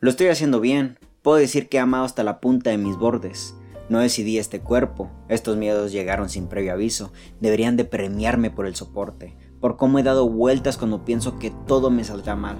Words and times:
Lo 0.00 0.10
estoy 0.10 0.28
haciendo 0.28 0.60
bien. 0.60 0.96
Puedo 1.22 1.38
decir 1.38 1.68
que 1.68 1.78
he 1.78 1.80
amado 1.80 2.04
hasta 2.04 2.22
la 2.22 2.38
punta 2.38 2.70
de 2.70 2.78
mis 2.78 2.96
bordes. 2.96 3.56
No 3.88 3.98
decidí 3.98 4.38
este 4.38 4.60
cuerpo. 4.60 5.10
Estos 5.28 5.56
miedos 5.56 5.90
llegaron 5.90 6.28
sin 6.28 6.46
previo 6.46 6.72
aviso. 6.72 7.12
Deberían 7.40 7.76
de 7.76 7.84
premiarme 7.84 8.52
por 8.52 8.66
el 8.66 8.76
soporte, 8.76 9.36
por 9.60 9.76
cómo 9.76 9.98
he 9.98 10.04
dado 10.04 10.28
vueltas 10.28 10.78
cuando 10.78 11.04
pienso 11.04 11.40
que 11.40 11.52
todo 11.66 11.90
me 11.90 12.04
saldrá 12.04 12.36
mal. 12.36 12.58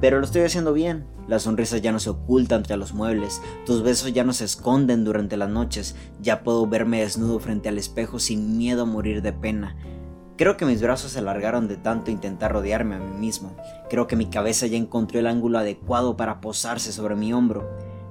Pero 0.00 0.20
lo 0.20 0.26
estoy 0.26 0.42
haciendo 0.42 0.72
bien. 0.72 1.08
Las 1.26 1.42
sonrisas 1.42 1.82
ya 1.82 1.90
no 1.90 1.98
se 1.98 2.10
ocultan 2.10 2.58
entre 2.58 2.76
los 2.76 2.94
muebles, 2.94 3.42
tus 3.64 3.82
besos 3.82 4.12
ya 4.12 4.22
no 4.22 4.32
se 4.32 4.44
esconden 4.44 5.02
durante 5.02 5.36
las 5.36 5.50
noches, 5.50 5.96
ya 6.20 6.44
puedo 6.44 6.68
verme 6.68 7.00
desnudo 7.00 7.40
frente 7.40 7.68
al 7.68 7.78
espejo 7.78 8.20
sin 8.20 8.56
miedo 8.56 8.82
a 8.82 8.86
morir 8.86 9.22
de 9.22 9.32
pena. 9.32 9.76
Creo 10.36 10.58
que 10.58 10.66
mis 10.66 10.82
brazos 10.82 11.12
se 11.12 11.20
alargaron 11.20 11.66
de 11.66 11.76
tanto 11.76 12.10
intentar 12.10 12.52
rodearme 12.52 12.96
a 12.96 12.98
mí 12.98 13.18
mismo. 13.18 13.56
Creo 13.88 14.06
que 14.06 14.16
mi 14.16 14.26
cabeza 14.26 14.66
ya 14.66 14.76
encontró 14.76 15.18
el 15.18 15.26
ángulo 15.26 15.58
adecuado 15.58 16.18
para 16.18 16.42
posarse 16.42 16.92
sobre 16.92 17.16
mi 17.16 17.32
hombro. 17.32 17.66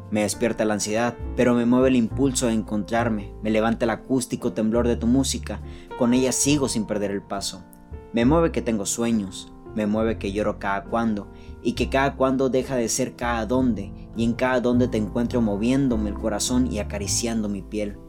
Me 0.09 0.23
despierta 0.23 0.65
la 0.65 0.73
ansiedad, 0.73 1.13
pero 1.35 1.53
me 1.53 1.67
mueve 1.67 1.89
el 1.89 1.95
impulso 1.95 2.47
de 2.47 2.53
encontrarme. 2.53 3.31
Me 3.43 3.51
levanta 3.51 3.85
el 3.85 3.91
acústico 3.91 4.53
temblor 4.53 4.87
de 4.87 4.95
tu 4.95 5.05
música. 5.05 5.61
Con 5.99 6.15
ella 6.15 6.31
sigo 6.31 6.67
sin 6.67 6.87
perder 6.87 7.11
el 7.11 7.21
paso. 7.21 7.63
Me 8.11 8.25
mueve 8.25 8.51
que 8.51 8.63
tengo 8.63 8.87
sueños, 8.87 9.53
me 9.75 9.85
mueve 9.85 10.17
que 10.17 10.31
lloro 10.31 10.57
cada 10.57 10.85
cuando 10.85 11.27
y 11.61 11.73
que 11.73 11.89
cada 11.89 12.15
cuando 12.15 12.49
deja 12.49 12.75
de 12.75 12.89
ser 12.89 13.15
cada 13.15 13.45
donde 13.45 13.91
y 14.15 14.23
en 14.23 14.33
cada 14.33 14.61
donde 14.61 14.87
te 14.87 14.97
encuentro 14.97 15.41
moviéndome 15.41 16.09
el 16.09 16.15
corazón 16.15 16.71
y 16.71 16.79
acariciando 16.79 17.49
mi 17.49 17.61
piel. 17.61 17.99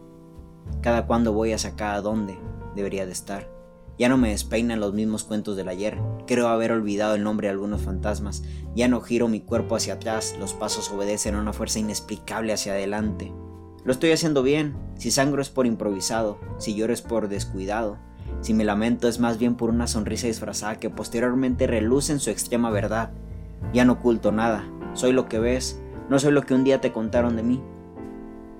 Cada 0.81 1.07
cuando 1.07 1.35
voy 1.35 1.53
hacia 1.53 1.77
cada 1.77 2.01
donde 2.01 2.39
debería 2.75 3.05
de 3.05 3.13
estar. 3.13 3.56
Ya 3.99 4.09
no 4.09 4.19
me 4.19 4.31
despeinan 4.31 4.81
los 4.81 4.93
mismos 4.93 5.25
cuentos 5.25 5.57
del 5.57 5.69
ayer, 5.69 5.99
creo 6.27 6.49
haber 6.49 6.73
olvidado 6.73 7.15
el 7.15 7.23
nombre 7.23 7.47
de 7.47 7.53
algunos 7.53 7.83
fantasmas, 7.83 8.43
ya 8.75 8.89
no 8.89 9.01
giro 9.01 9.27
mi 9.27 9.41
cuerpo 9.41 9.75
hacia 9.75 9.95
atrás, 9.95 10.37
los 10.39 10.53
pasos 10.53 10.91
obedecen 10.91 11.35
a 11.35 11.41
una 11.41 11.55
fuerza 11.55 11.79
inexplicable 11.79 12.53
hacia 12.53 12.73
adelante. 12.73 13.33
Lo 13.85 13.93
estoy 13.93 14.11
haciendo 14.11 14.43
bien, 14.43 14.77
si 14.97 15.11
sangro 15.11 15.41
es 15.41 15.49
por 15.49 15.65
improvisado, 15.65 16.39
si 16.59 16.75
lloro 16.75 16.93
es 16.93 17.01
por 17.01 17.29
descuidado, 17.29 17.99
si 18.41 18.53
me 18.53 18.65
lamento 18.65 19.09
es 19.09 19.19
más 19.19 19.39
bien 19.39 19.55
por 19.55 19.71
una 19.71 19.87
sonrisa 19.87 20.27
disfrazada 20.27 20.79
que 20.79 20.91
posteriormente 20.91 21.67
reluce 21.67 22.13
en 22.13 22.21
su 22.21 22.31
extrema 22.31 22.71
verdad. 22.71 23.13
Ya 23.73 23.85
no 23.85 23.95
oculto 23.95 24.31
nada, 24.31 24.69
soy 24.93 25.13
lo 25.13 25.29
que 25.29 25.39
ves, 25.39 25.81
no 26.11 26.19
soy 26.19 26.33
lo 26.33 26.43
que 26.43 26.55
un 26.55 26.65
día 26.65 26.81
te 26.81 26.93
contaron 26.93 27.37
de 27.37 27.43
mí. 27.43 27.63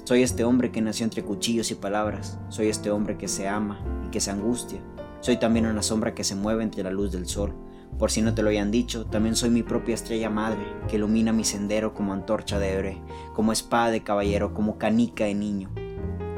Soy 0.05 0.23
este 0.23 0.45
hombre 0.45 0.71
que 0.71 0.81
nació 0.81 1.05
entre 1.05 1.25
cuchillos 1.25 1.71
y 1.71 1.75
palabras, 1.75 2.39
soy 2.49 2.69
este 2.69 2.91
hombre 2.91 3.19
que 3.19 3.29
se 3.29 3.49
ama 3.49 3.81
y 4.07 4.11
que 4.11 4.21
se 4.21 4.31
angustia. 4.31 4.81
Soy 5.27 5.39
también 5.39 5.67
una 5.67 5.83
sombra 5.83 6.15
que 6.15 6.23
se 6.23 6.37
mueve 6.37 6.63
entre 6.63 6.85
la 6.85 6.93
luz 6.93 7.11
del 7.11 7.27
sol. 7.27 7.53
Por 7.99 8.13
si 8.13 8.23
no 8.23 8.33
te 8.33 8.45
lo 8.45 8.51
hayan 8.51 8.71
dicho, 8.71 9.07
también 9.07 9.35
soy 9.35 9.51
mi 9.51 9.65
propia 9.65 9.97
estrella 9.97 10.31
madre, 10.31 10.61
que 10.87 10.95
ilumina 10.95 11.33
mi 11.33 11.43
sendero 11.43 11.95
como 11.95 12.13
antorcha 12.13 12.61
de 12.61 12.73
héroe, 12.73 13.03
como 13.35 13.51
espada 13.51 13.91
de 13.91 14.05
caballero, 14.05 14.55
como 14.55 14.79
canica 14.79 15.25
de 15.25 15.35
niño. 15.35 15.69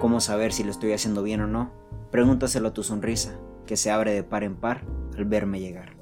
¿Cómo 0.00 0.22
saber 0.22 0.54
si 0.54 0.64
lo 0.64 0.70
estoy 0.70 0.94
haciendo 0.94 1.22
bien 1.22 1.42
o 1.42 1.46
no? 1.46 1.70
Pregúntaselo 2.10 2.68
a 2.68 2.72
tu 2.72 2.82
sonrisa, 2.82 3.38
que 3.66 3.76
se 3.76 3.90
abre 3.90 4.14
de 4.14 4.22
par 4.22 4.42
en 4.42 4.56
par 4.56 4.86
al 5.18 5.26
verme 5.26 5.60
llegar. 5.60 5.97